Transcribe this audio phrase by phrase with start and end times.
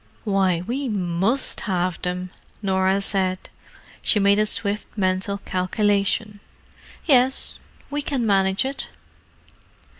[0.23, 2.31] "Why we must have them,"
[2.63, 3.51] Norah said.
[4.01, 6.39] She made a swift mental calculation.
[7.05, 8.87] "Yes—we can manage it."